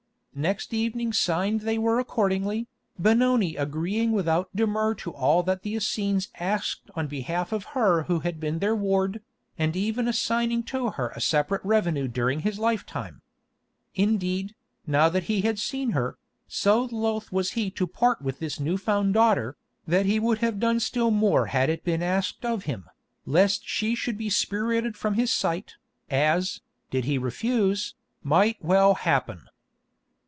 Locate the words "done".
20.61-20.79